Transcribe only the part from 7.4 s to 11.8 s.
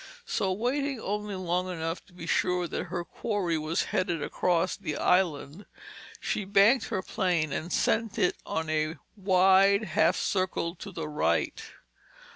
and sent it on a wide half circle to the right.